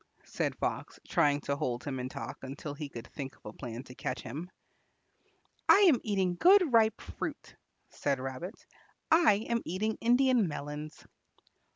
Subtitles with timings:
[0.25, 3.83] said Fox, trying to hold him in talk until he could think of a plan
[3.83, 4.49] to catch him.
[5.69, 7.55] "I am eating good ripe fruit,"
[7.89, 8.65] said Rabbit.
[9.11, 11.05] "I am eating Indian melons."